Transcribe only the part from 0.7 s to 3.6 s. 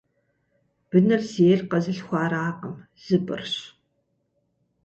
Быныр зейр къэзылъхуаракъым- зыпӏырщ.